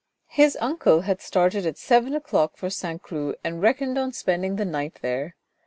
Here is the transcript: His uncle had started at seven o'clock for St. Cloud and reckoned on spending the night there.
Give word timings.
His 0.33 0.57
uncle 0.59 1.01
had 1.01 1.21
started 1.21 1.63
at 1.63 1.77
seven 1.77 2.15
o'clock 2.15 2.57
for 2.57 2.71
St. 2.71 3.03
Cloud 3.03 3.35
and 3.43 3.61
reckoned 3.61 3.99
on 3.99 4.13
spending 4.13 4.55
the 4.55 4.65
night 4.65 4.97
there. 5.03 5.35